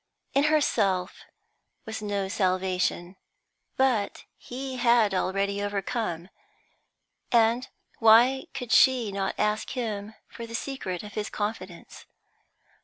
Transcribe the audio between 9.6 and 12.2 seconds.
him for the secret of his confidence?